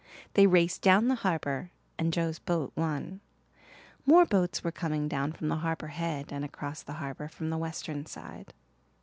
[0.33, 1.69] They raced down the harbour
[1.99, 3.21] and Joe's boat won.
[4.03, 7.57] More boats were coming down from the Harbour Head and across the harbour from the
[7.59, 8.51] western side.